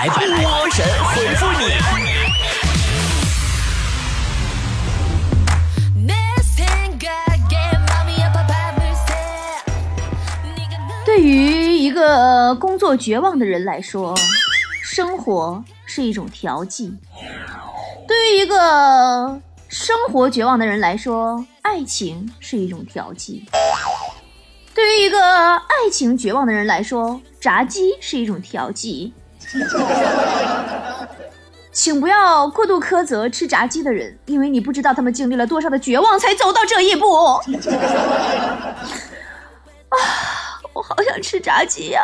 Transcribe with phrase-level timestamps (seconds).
[0.00, 0.16] 来波
[0.70, 1.66] 神回复你。
[11.04, 14.16] 对于一个工作绝望的人来说，
[14.82, 16.90] 生活是一种调剂；
[18.08, 19.38] 对于一个
[19.68, 23.44] 生活绝望的人来说，爱情是一种调剂；
[24.74, 29.12] 对于一个爱情绝望的人来说，炸鸡是一种调剂。
[31.72, 37.06] 请不要过度苛责吃炸鸡的人，因为你不知道他们经历了多少的绝望才走到这一步。
[39.90, 39.98] 啊！
[40.72, 42.02] 我好想吃炸鸡呀！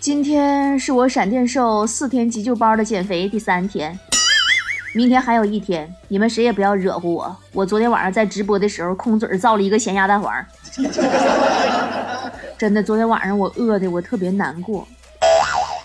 [0.00, 3.98] 今天是我闪电瘦四天急救包的减肥第三天，
[4.92, 7.36] 明天还有一天，你们谁也不要惹乎我。
[7.52, 10.32] 我昨天晚上在直播的时候空嘴造了一个咸鸭蛋黄，
[12.58, 14.86] 真的，昨天晚上我饿的我特别难过，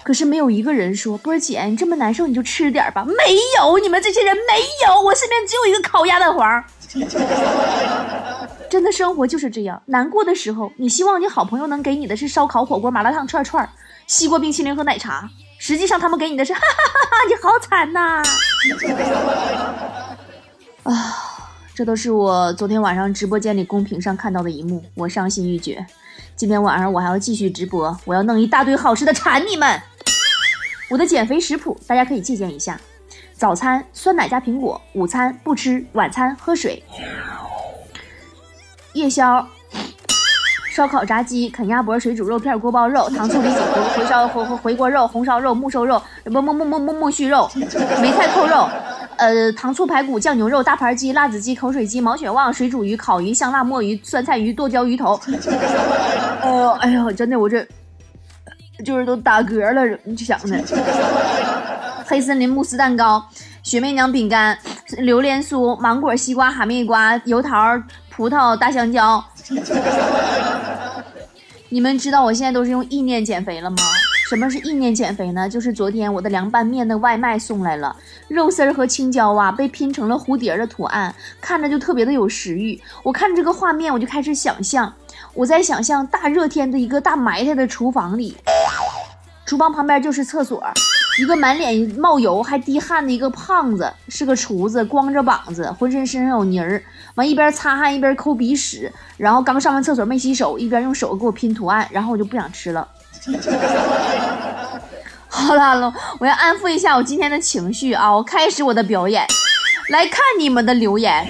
[0.03, 3.13] 可是没有一个人说波儿姐你这么难受你就吃点吧，没
[3.57, 6.63] 有，你们这些人没有，我身边只有一个烤鸭蛋黄。
[8.69, 13.69] 真的生活就是这样，难过的时候，你希望你好朋友能给你的是烧烤、火锅、麻辣烫、串串、
[14.07, 18.23] 西瓜、冰淇淋和奶茶，实际上他们给你的是， 哈哈哈哈，你好惨呐！
[20.83, 20.93] 啊，
[21.75, 25.85] 这都是我昨天晚上直播间里公屏上看到的一幕，我伤心欲绝。
[26.35, 29.81] 今天晚上我还要继续直播，我要弄一大堆好吃的馋你们。
[30.91, 32.77] 我的减肥食谱大家可以借鉴一下：
[33.33, 36.83] 早餐酸奶加苹果，午餐不吃，晚餐喝水。
[38.91, 39.47] 夜宵，
[40.75, 47.49] 烧烤、炸鸡、啃鸭脖、水煮肉片、锅包肉、糖醋里脊、回回烧、回回回锅肉、红烧肉、木瘦肉、不木木木木木须肉、
[48.01, 48.67] 梅菜扣肉，
[49.15, 55.17] 呃，糖醋排骨、酱牛肉、大盘鸡、辣子鸡、口水鸡、毛血旺、水煮鱼、烤鱼、香辣墨鱼、酸菜鱼、剁椒鱼头。
[56.43, 57.65] 呃，哎呀，真的，我这
[58.81, 60.61] 就是都打嗝了，你想的。
[62.05, 63.23] 黑森林慕斯蛋糕、
[63.63, 64.57] 雪媚娘饼干、
[64.97, 67.81] 榴莲酥、芒果、西瓜、哈密瓜、油桃。
[68.13, 69.23] 葡萄、大香蕉，
[71.69, 73.77] 你们知道我现在都是用意念减肥了吗？
[74.29, 75.49] 什么是意念减肥呢？
[75.49, 77.95] 就是昨天我的凉拌面的外卖送来了，
[78.27, 82.79] 肉丝儿和青椒啊被拼成了蝴蝶的图案，看着就特别的有食欲。
[83.01, 84.93] 我看这个画面，我就开始想象，
[85.33, 88.35] 我在想象大热天的一个大埋汰的厨房里，
[89.51, 90.63] 厨房旁边就是厕所。
[91.19, 96.81] 一个满脸冒油还滴汗的一个胖子，是个厨子，光着膀子，浑身身上有泥儿，
[97.15, 102.87] 完一边擦汗一边抠鼻屎，然后刚上完厕所没洗手，一边用手给我拼图案，然后我就不想吃了。
[105.27, 108.09] 好了好了，我要安抚一下我今天的情绪啊！
[108.09, 109.27] 我开始我的表演，
[109.89, 111.27] 来看你们的留言。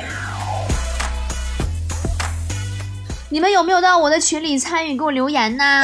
[3.30, 5.82] 你们有没有到我的群里参与给我留言呢？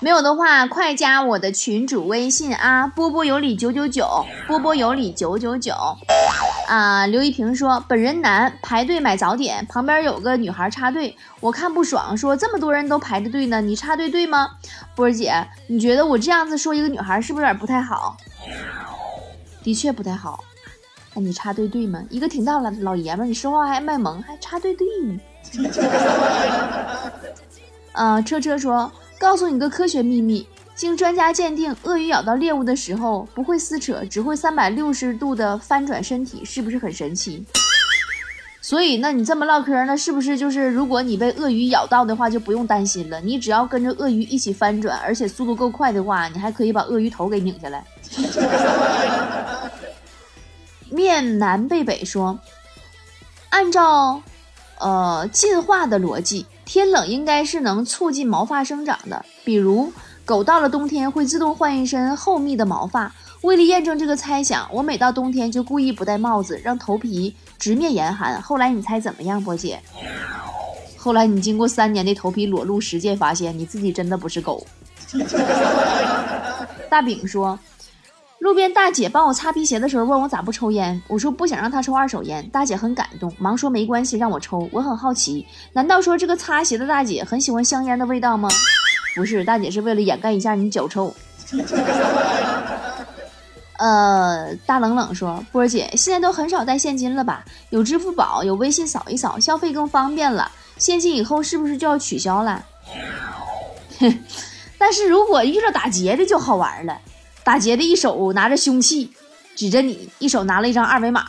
[0.00, 2.86] 没有的话，快加我的群主微信啊！
[2.86, 5.74] 波波有理九九九，波波有理九九九。
[6.68, 14.50] 啊，刘一平说，本人男，排队买早点，旁边有个女孩插队，我看不爽，说这么多人都排着队呢，你插队对吗？
[14.94, 18.16] 波儿姐，你觉得我这样子说一个女孩是不是有点不太好？
[19.64, 20.44] 的确不太好。
[21.14, 22.00] 那你插队对吗？
[22.08, 25.18] 一个挺大了老爷们，你说话还卖萌，还插队对呢？
[27.92, 30.46] 啊，车车说，告诉你个科学秘密，
[30.76, 37.44] 经专家鉴定，鳄鱼咬到猎物的时候不会撕扯，只会三百六十度的翻转身体，是不是很神奇？
[38.60, 43.20] 所以，那你这么唠嗑，那是不是就是如果你被鳄鱼咬到的话，就不用担心了？
[43.20, 47.84] 你只要跟着鳄鱼一起翻转，而且速度够快的话，你还可以把鳄鱼头给拧下来。
[50.90, 52.38] 面南背北说，
[53.50, 54.22] 按照。
[54.80, 59.24] 呃，进化的逻辑，天冷应该是能促进毛发生长的。
[59.42, 59.90] 比如，
[60.26, 63.10] 狗到了冬天会自动换一身厚密的毛发。
[63.40, 68.42] 为了验证这个猜想，我每到冬天就故意不戴帽子，让头皮直面严寒。
[68.42, 69.80] 后来你猜怎么样，波姐？
[70.98, 74.66] 后来你经过三年的头皮裸露实践，发现你自己真的不是狗。
[76.90, 77.58] 大饼说。
[78.40, 81.02] 路边大姐帮我擦皮鞋的时候，问我咋不抽烟。
[81.08, 82.48] 我说不想让她抽二手烟。
[82.50, 84.68] 大姐很感动，忙说没关系，让我抽。
[84.72, 88.48] 我很好奇，难道说这个擦鞋的大姐很喜欢香烟的味道吗？
[89.16, 91.12] 不是，大姐是为了掩盖一下你脚臭。
[93.78, 97.44] 呃，大冷冷说，波姐现在都很少带现金了吧？
[97.70, 100.50] 有支付宝，有微信扫一扫，消费更方便了。
[100.76, 102.64] 现金以后是不是就要取消了？
[103.98, 104.18] 哼，
[104.78, 107.00] 但是如果遇到打劫的就好玩了。
[107.48, 109.10] 打劫的一手拿着凶器，
[109.56, 111.24] 指着你，一手拿了一张二维码。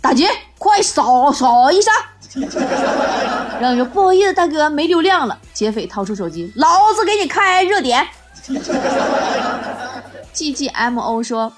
[0.00, 1.90] 打劫，快扫扫一下。
[3.58, 5.36] 然后说不好意思，大哥没流量了。
[5.52, 8.06] 劫匪掏出手机，老子给你开热点。
[10.32, 11.52] G G M O 说，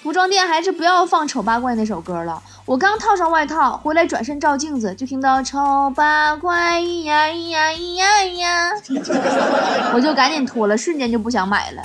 [0.00, 2.40] 服装店还是不要放丑八怪那首歌了。
[2.64, 8.70] 我刚套上外套回来，转身照镜子，就听到丑八怪咿呀咿呀咿呀咿呀，
[9.92, 11.82] 我就赶紧脱了，瞬间就不想买了。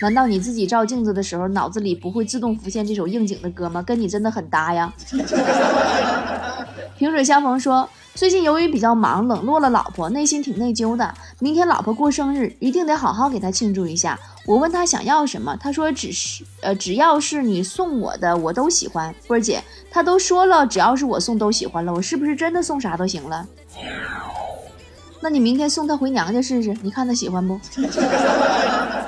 [0.00, 3.82] 难道你自己照镜子的时候，脑子里不会自动浮现这首应景的歌吗？
[3.82, 4.92] 跟你真的很搭呀。
[6.96, 11.14] 萍水相逢说，最近由于比较忙，冷落了老婆，内心挺内疚的。
[11.38, 14.18] 明天老婆过生日，一定得好好给她庆祝一下。
[14.46, 19.14] 我问她想要什么，她说只是呃只要是你送我的，我都喜欢。
[19.26, 23.46] 波儿姐，她都说了，只要是我送都喜欢了，我是不是真的送啥都行了？
[25.22, 27.58] 那你明天送她回娘家试试，你看她喜欢不？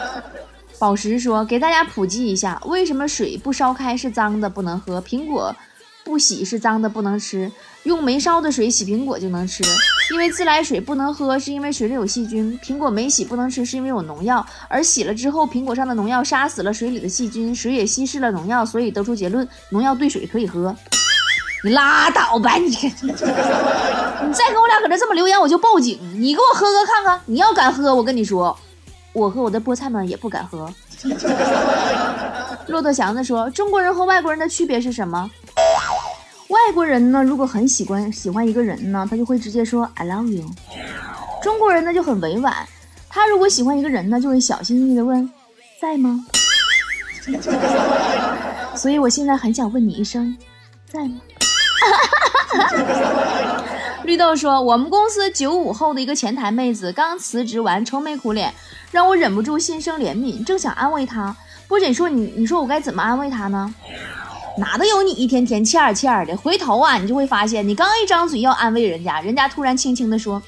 [0.82, 5.54] 宝石说，给大家普及一下，为什么水不烧开是脏的不能喝，苹果
[6.02, 7.52] 不洗是脏的不能吃。
[7.84, 9.62] 用没烧的水洗苹果就能吃，
[10.12, 14.44] 因为自来水不能喝，是因为水里有细菌；苹果没洗不能吃，是因为有农药。
[14.66, 20.74] 而洗了之后，苹果上的农药杀死了水里的细菌，水也稀释了农药，所以得出结论：农药兑水可以喝。
[21.62, 22.66] 你拉倒吧，你！
[23.06, 25.96] 你再跟我俩搁这这么留言，我就报警！
[26.20, 28.58] 你给我喝喝看看，你要敢喝，我跟你说，
[29.12, 30.72] 我和我的菠菜们也不敢喝。
[32.66, 35.30] 骆驼祥子说：“中国人和外国人的区别是什么？”
[36.48, 40.44] 外国人呢，如果很喜欢喜欢一个人呢，他就会直接说 I love you。
[41.42, 42.54] 中国人呢就很委婉，
[43.08, 45.28] 他如果喜欢一个人呢，就会小心翼翼的问
[45.80, 46.24] 在吗？
[48.76, 50.36] 所以我现在很想问你一声，
[50.90, 51.20] 在吗？
[54.04, 58.52] 绿豆说，我们公司九五后的一个前台妹子刚辞职完，愁眉苦脸，
[58.90, 61.34] 让我忍不住心生怜悯，正想安慰她。
[61.68, 63.72] 波姐说你你说我该怎么安慰她呢？
[64.58, 70.42] 哪都有你一天天欠儿欠儿的，回头啊，你就会发现，你刚一张嘴要安慰人家，人家突然轻轻的说：“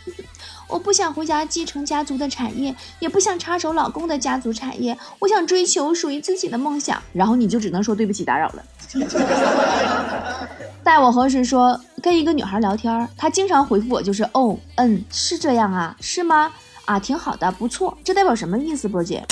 [0.68, 8.64] 我不想回家继承家族的产业，也不想插手老公的家族产业，我想追求属于自己的梦想。”然后你就只能说对不起，打扰了。
[10.82, 16.52] 待我何时说跟一个女孩聊天，她经常回复我就是哦，嗯，是这样啊，是吗？
[16.84, 19.24] 啊，挺好的，不错，这代表什么意思，波姐？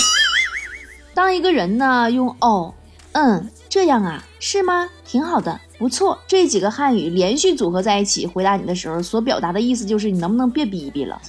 [1.13, 2.73] 当一个人呢用哦，
[3.13, 3.49] 嗯。
[3.69, 4.87] 这样啊，是吗？
[5.03, 6.17] 挺好的，不错。
[6.25, 11.21] 这几个汉语连续组合在一起回答你的时候，所表达的意思就是你能不能别逼逼了？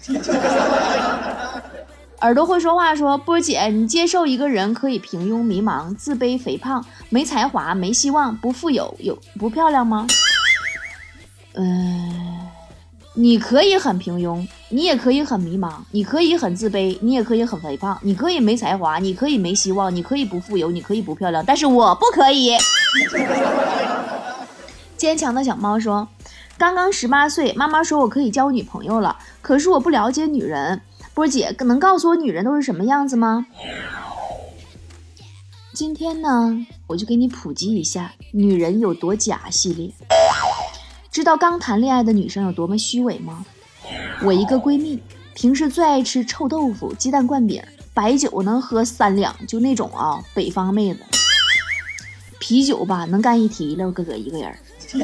[2.20, 10.06] 耳朵会说话，说波姐，你接受一个人可以平庸、迷茫、自卑、肥胖、没才华、没希望、不富有、有不漂亮吗？
[11.54, 12.12] 嗯。
[13.16, 22.52] 你可以很平庸，你也可以很迷茫，你可以很自卑，你也可以很肥胖，你可以没才华，你可以没希望，你可以不富有，你可以不漂亮，但是我不可以。
[25.04, 26.08] 坚强的小猫说
[26.56, 30.80] ：“刚刚十八岁，妈妈说我可以交女朋友了，可是我不了解女人。
[31.12, 33.44] 波姐能告诉我女人都是什么样子吗？”
[35.74, 39.92] 今天呢，我就给你普及一下女人有多假系列。
[41.10, 43.44] 知道刚谈恋爱的女生有多么虚伪吗？
[44.22, 44.98] 我一个闺蜜
[45.34, 47.62] 平时最爱吃臭豆腐、鸡蛋灌饼，
[47.92, 51.00] 白酒能喝三两，就那种啊，北方妹子。
[52.40, 54.56] 啤酒吧能干一提溜，哥哥一个人。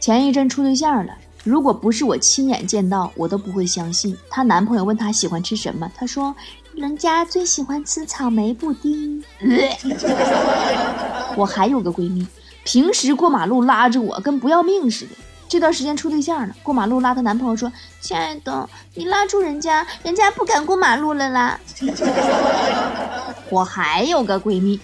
[0.00, 1.14] 前一阵处对象了，
[1.44, 4.16] 如果不是我亲眼见到，我都不会相信。
[4.28, 6.34] 她男朋友问她喜欢吃什么，她说
[6.74, 9.24] 人家最喜欢吃草莓布丁。
[11.36, 12.26] 我还有个闺蜜。
[12.64, 15.10] 平时过马路拉着我跟不要命似的，
[15.48, 17.70] 这段时间处对象呢，过马路拉她男朋友说
[18.00, 21.60] ：“亲爱的，你拉住人家，人家不敢过马路了啦。”
[23.50, 24.80] 我还有个闺蜜，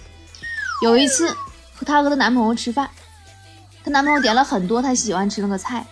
[0.83, 1.35] 有一次
[1.85, 2.89] 她和她男朋友吃饭，
[3.83, 5.85] 她男朋友点了很多她喜欢吃那个菜，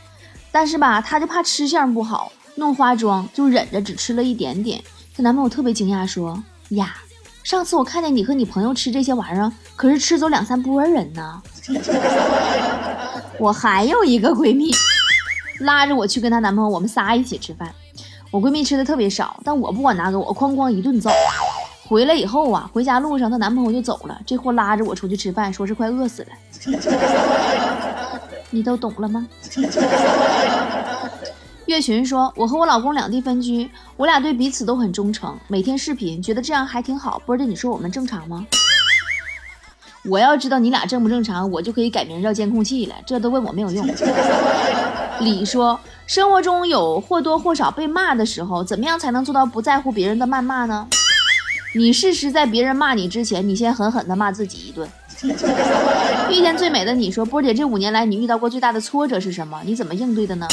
[0.52, 4.82] 但是吧，她就怕吃相不好，弄化妆就忍着只吃了一点点。
[5.16, 6.96] 她男朋友特别惊讶说：“呀。”
[7.42, 11.42] 上次我看见你和你朋友吃这些玩意儿，可是吃走两三波人呢。
[13.40, 14.72] 我还有一个闺蜜，
[15.62, 17.74] 拉着我去跟她男朋友，我们仨一起吃饭。
[18.30, 21.10] 我闺蜜吃的特别少，但我不管拿给我哐哐一顿造。
[21.90, 26.28] 回来以后啊，回家路上她男朋友就走了，这货拉着我出去吃饭，说是快饿死了。
[28.52, 29.28] 你都懂了吗？
[31.66, 33.68] 月群说：“我和我老公两地分居，
[33.98, 37.20] 我俩对彼此都很忠诚，每天视频，觉得这样还挺好。
[37.26, 38.46] 波姐，你说我们正常吗？
[40.06, 42.94] 我要知道你俩正不正常，我就可以改名叫监控器了。
[43.04, 43.84] 这都问我没有用。”
[45.22, 50.88] 李说：“生活中有或多或少被骂的时候，怎么样才能做到不在乎别人的谩骂呢？
[51.76, 54.90] 你试试在别人骂你之前，你先狠狠的骂自己一顿。
[56.32, 59.62] ”遇见最美的你说：“波姐，这五年来你遇到过最大的挫折是什么？
[59.66, 60.48] 你怎么应对的呢？”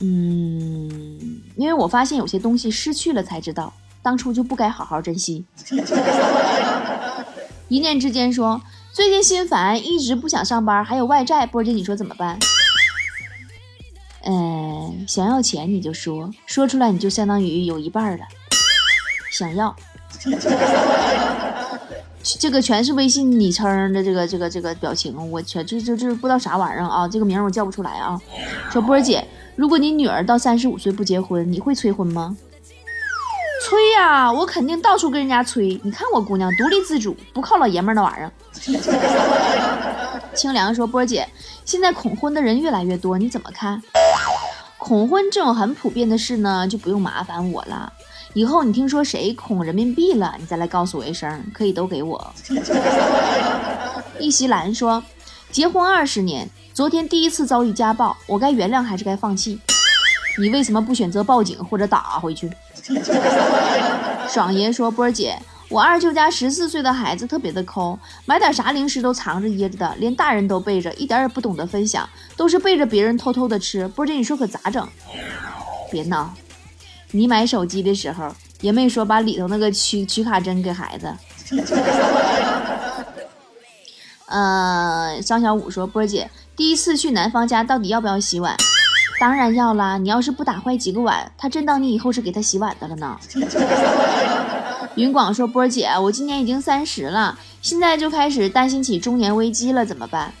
[0.00, 3.72] 嗯，因为我发现有些东西失去了才知道，
[4.02, 5.44] 当初就不该好好珍惜。
[7.68, 8.60] 一念之间说，
[8.92, 12.38] 最近心烦，一直不想上班，还有外债，波姐你说怎么办？
[14.26, 18.24] 嗯，想要钱你就说，说出来你就相当于有一半了。
[19.34, 19.74] 想要。
[22.22, 27.06] 这个全是微信昵称的这个这个这个表情，我全就就就不知道啥玩意儿啊！
[27.06, 28.18] 这个名我叫不出来啊。
[28.70, 29.26] 说波儿姐，
[29.56, 32.34] 如果你女儿到三十五岁不结婚，你会催婚吗？
[33.66, 35.78] 催呀，我肯定到处跟人家催。
[35.82, 38.30] 你看我姑娘独立自主，不靠老爷们儿那玩意儿。
[40.34, 41.28] 清凉说波儿姐，
[41.64, 43.82] 现在恐婚的人越来越多，你怎么看？
[44.78, 47.92] 恐婚这种很普遍的事呢，就不用麻烦我了。
[48.34, 52.34] 以后你听说谁恐人民币了，你再来告诉我一声，可以都给我。
[54.18, 55.00] 一席兰说，
[55.52, 59.60] 结婚二十年，昨天第一次遭遇家暴，我该原谅还是该放弃？
[60.40, 62.50] 你为什么不选择报警或者打回去？
[64.28, 65.38] 爽爷说，波儿姐，
[65.68, 73.86] 我二舅家十四岁的孩子特别的抠，买点啥零食都藏着掖着的，连大人都背着，一点也不懂得分享，都是背着别人偷偷的吃。
[73.86, 74.88] 波儿姐，你说可咋整？
[75.92, 76.34] 别闹。
[77.16, 81.14] 你买手机的时候也没说把里头那个取取卡针给孩子。
[84.26, 88.56] 呃，张小五说：“波姐，第一次去男方家到底要不要洗碗？
[89.20, 89.96] 当然要啦！
[89.96, 93.16] 你要是不打坏几个碗，他真当你以后是给他洗碗的了呢。
[94.96, 100.32] ”云广说：“波姐，我今年已经三十了，现在就开始担心起中年危机了，怎么办？”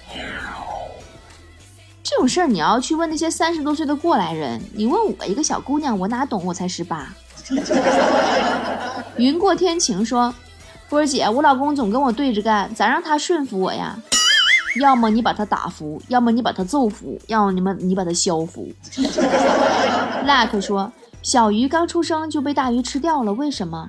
[2.04, 6.44] 这种事儿你要去问那些三十多岁的过来人，你问我一个小姑娘，我哪懂？
[6.44, 7.08] 我才十八。
[9.16, 10.34] 云过天晴说
[10.90, 13.98] ：“波儿姐，我老公总跟我对着干，咋让他顺服我呀？
[14.82, 18.68] 要么你把他打服，要么你把他揍服，要么你们你把他削服。
[20.26, 20.92] ”Luck 说
[21.22, 23.88] ：“小鱼刚出生就被大鱼吃掉了，为什么？”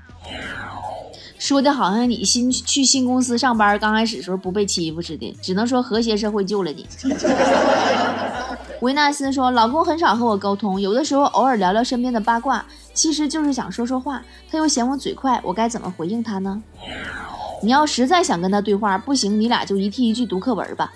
[1.38, 6.88] 说的好像你新去新公司上班，刚开始时候不被欺负似的，只能说和谐社会救了你。
[8.82, 16.62] 维纳斯说，老公很少和我沟通，有的时候偶尔聊聊身边的八卦，其实就是想说说话，他又嫌我嘴快，我该怎么回应他呢？
[17.63, 20.94] 你要实在想跟他对话，不行，你俩就一题一句读课文吧。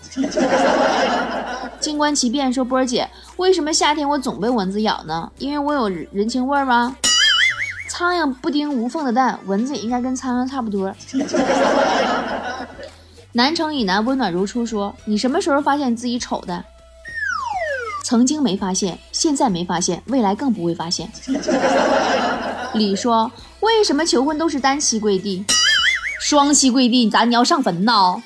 [1.80, 5.32] 静观其变说，波儿姐，为什么夏天我总被蚊子咬呢？
[5.38, 6.96] 因为我有人情味吗？
[8.00, 10.96] 苍蝇不叮无缝的蛋，蚊子也应该跟苍蝇差不多。
[13.34, 16.64] 南城以南温暖如初说：“你什么时候发现自己丑的？
[18.06, 21.12] 曾经没发现，现在没发现，未来更不会发现。”
[22.74, 23.30] 李说
[23.60, 25.44] ：“为什么求婚都是单膝跪地？
[26.22, 28.24] 双膝跪地，咋你要上坟呢？”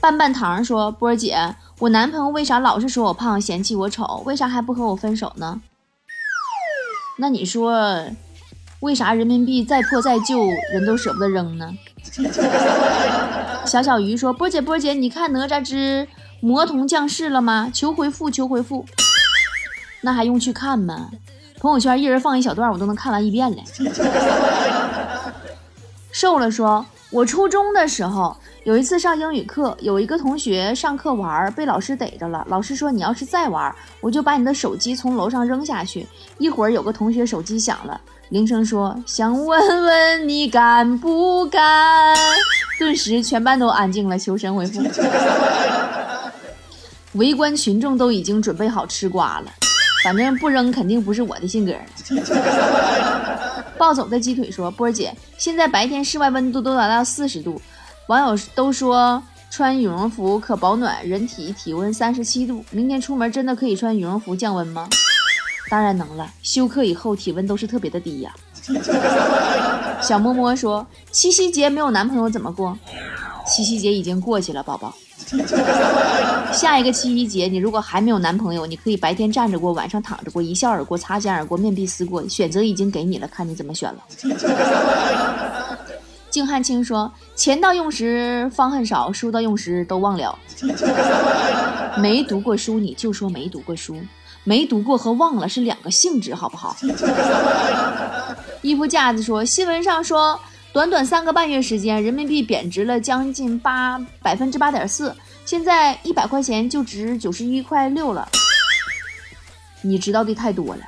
[0.00, 4.24] 半半糖说：“波儿姐，我男朋友为啥老是说我胖，嫌弃我丑？
[4.26, 5.60] 为啥还不和我分手呢？”
[7.20, 8.04] 那你说，
[8.78, 11.68] 为啥人民币再破再旧，人都舍不得扔呢？
[13.66, 16.06] 小小鱼说：“波姐，波姐，你看哪吒之
[16.40, 17.68] 魔童降世了吗？
[17.74, 18.86] 求回复，求回复。
[20.02, 21.10] 那还用去看吗？
[21.58, 23.56] 朋友圈一人放一小段，我都能看完一遍了。”
[26.12, 28.36] 瘦了说：“我初中的时候。”
[28.68, 32.46] 有一次上英语课，有一个同学上课玩，被老师逮着了。
[32.50, 36.06] 老师说：“你要是再玩，我就把你的手机从楼上扔下去。”
[36.36, 37.98] 一会儿，有个同学手机响了，
[38.28, 42.14] 铃声说：“想问问你敢不敢？”
[42.78, 44.82] 顿时，全班都安静了，求神回复。
[47.14, 49.50] 围观群众都已经准备好吃瓜了，
[50.04, 51.72] 反正不扔肯定不是我的性格。
[53.78, 57.58] 暴走的鸡腿说：“波儿姐，现在白天室外温度都达到四十度。”
[58.08, 62.64] 网友都说穿羽绒服可保暖，人体体温三十七度。
[62.70, 64.88] 明天出门真的可以穿羽绒服降温吗？
[65.68, 68.34] 当然能了，休克以后体温都是特别的低呀。
[70.00, 72.74] 小摸摸说七夕节没有男朋友怎么过？
[73.46, 74.94] 七夕节已经过去了，宝宝。
[76.50, 84.02] 下一个七夕节你如果还没有男朋友，你可以白天站着过，晚上躺着过，一笑而过，擦肩而过，面壁思过，选择已经给你了，看你怎么选了。
[86.30, 90.38] 敬汉卿说：“钱到用时方恨少，书到用时都忘了。
[91.96, 93.98] 没读过书你就说没读过书，
[94.44, 96.76] 没读过和忘了是两个性质，好不好？”
[98.60, 100.38] 衣服架子说：“新闻上说，
[100.72, 105.16] 短短三个半月时间，人民币贬值了将近八百分之八点四，
[105.46, 108.28] 现在一百块钱就值九十一块六了。
[109.80, 110.82] 你知道的太多了，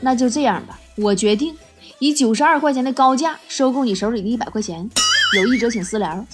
[0.00, 1.56] 那就这样吧，我决定。”
[2.02, 4.90] 以九十二块钱的高价收购你手里的一百块钱，
[5.36, 6.26] 有意者请私聊。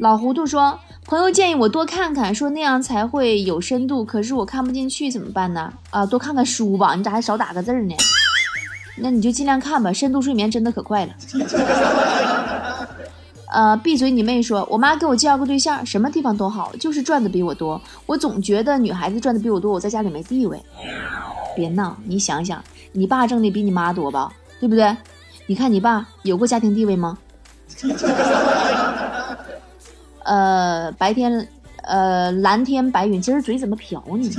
[0.00, 0.78] 老糊涂说
[1.08, 4.04] ：“朋友建议我多看看，说那样才会有深度。
[4.04, 5.72] 可是我看不进去，怎么办呢？
[5.88, 6.94] 啊，多看看书吧。
[6.94, 7.96] 你咋还少打个字呢？
[8.98, 9.90] 那你就尽量看吧。
[9.90, 11.12] 深度睡眠真的可快了。
[13.50, 17.80] 呃，闭嘴，你妹说，我妈给我介绍个对象，什么地方都好，就是赚的比我多。
[18.04, 20.62] 我总觉得女孩子赚的比我多，我在家里没地位。
[21.56, 24.32] 别闹，你想想，你爸挣的比你妈多吧？
[24.60, 24.96] 对不对？
[25.46, 27.16] 你看你爸有过家庭地位吗？
[30.24, 31.48] 呃，白天，
[31.84, 34.30] 呃，蓝天白云，今儿嘴怎么瓢呢？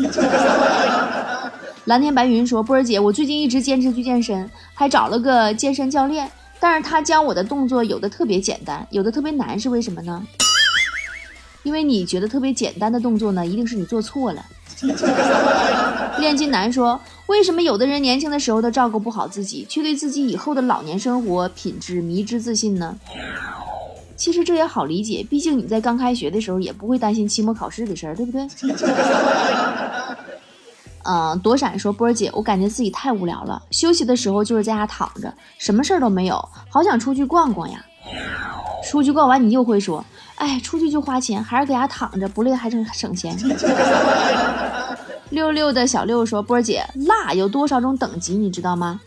[1.85, 6.29] 蓝天白云说：“波儿姐，我最近一直坚持去健身，还找了个健身教练，
[6.59, 10.21] 但是他教我的动作有的特别简单，有的特别难，是为什么呢？
[11.63, 14.45] 因为你觉得特别简单的动作呢，一定是你做错了。”
[16.19, 22.95] 炼金男说：“为什么有的人年轻的时候都照顾不好自己，却对自己以后的老年生活品质迷之自信呢？”
[24.15, 28.45] 其实这也好理解，毕竟你在刚开学的时候也不会担心期末考试的事儿，对不对？
[31.03, 37.85] 嗯， 躲闪说波儿姐，我感觉自己太无聊了，休息的时候就是在家躺着，什么事儿都没有，好想出去逛逛呀。
[38.89, 40.03] 出去逛完你又会说，
[40.35, 43.37] 哎，出去就花钱，还是在家躺着不累还省省钱。
[45.29, 48.99] 六六的小六说波儿姐，辣有多少种等级你知道吗？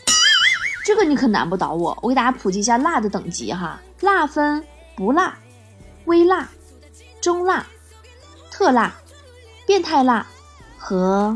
[0.85, 4.63] 这个你可难不倒我，我给大家普及一下辣的等级哈，辣分。
[4.95, 5.35] 不辣、
[6.05, 6.47] 微辣、
[7.19, 7.65] 中辣、
[8.51, 8.93] 特辣、
[9.65, 10.23] 变态辣
[10.77, 11.35] 和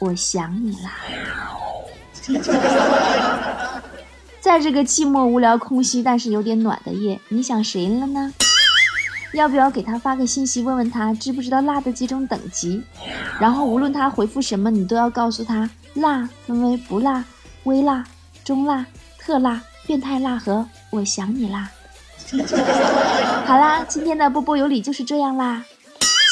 [0.00, 0.96] 我想你啦。
[4.40, 8.34] 在这个寂寞、无聊、空虚，但是有点暖的夜，你想谁了呢？
[9.38, 12.82] 要不要给他发个信息，问问他知不知道辣的几种等级？
[13.40, 17.24] 然后无论他回复什么，你都要告诉他，辣分为不辣、
[17.62, 18.04] 微辣、
[18.44, 18.84] 中辣、
[19.16, 21.70] 特辣、变态辣和我想你啦。
[23.46, 25.64] 好啦，今天的波波有理就是这样啦。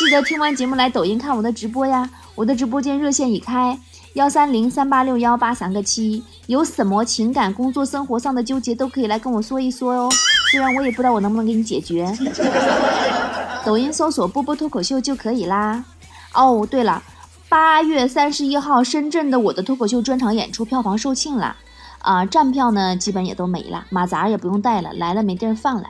[0.00, 3.78] 记得听完节目来抖音看我的直播呀，我的直播间热线已开
[4.14, 10.08] 幺三零三八六幺八三个七，有什么情感、工作、生活上的纠结都可以来跟我说一说哦。
[10.50, 12.12] 虽然我也不知道我能不能给你解决。
[13.64, 15.84] 抖音搜索波波脱口秀就可以啦。
[16.34, 17.02] 哦，对了，
[17.48, 21.56] 八月三十一号深圳的我的脱口秀专场演出票房售罄了。
[21.98, 25.88] 啊，站票呢，基本也都没了，马扎也不用带了，来了没地儿放了。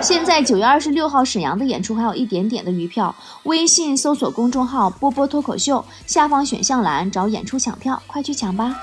[0.00, 8.74] 现在九月二十六号沈阳的演出还有一点点的余票，微信搜索公众号“波波脱口秀”，下方选项栏找演出抢票，快去抢吧。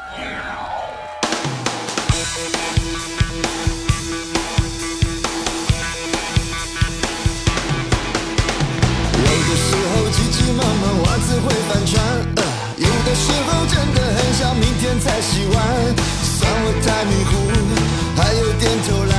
[11.72, 12.04] 反串。
[12.76, 15.56] 有的时候真的很想明天才洗碗，
[16.22, 17.32] 算我太迷糊，
[18.18, 19.11] 还有点偷懒。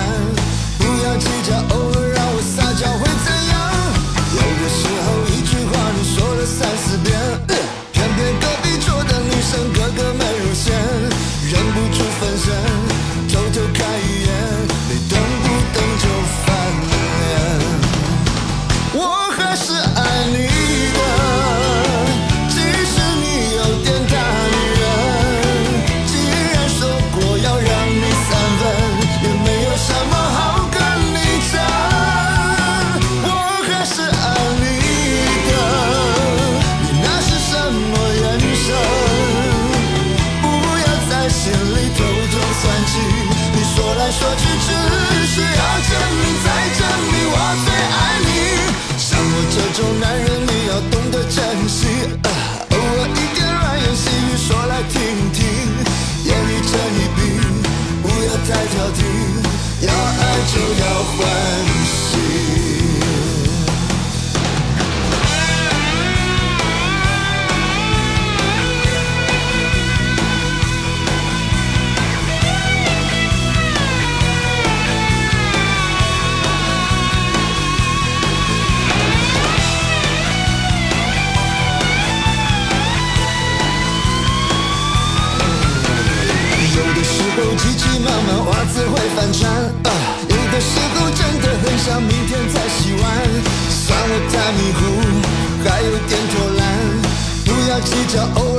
[98.13, 98.52] 说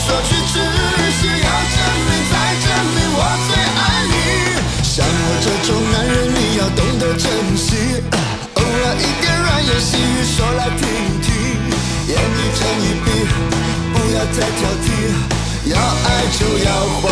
[0.00, 0.54] 说句只
[1.18, 2.34] 是要证明，再
[2.64, 4.14] 证明我最爱你。
[4.82, 7.24] 像我这种男人，你要懂得珍
[7.56, 7.68] 惜。
[8.54, 8.64] 偶尔
[8.96, 10.82] 一点软言细语，说来听
[11.20, 11.28] 听。
[12.08, 13.06] 眼一睁一闭，
[13.92, 14.86] 不要再挑剔，
[15.66, 16.08] 要爱
[16.38, 16.68] 就要
[17.00, 17.04] 还。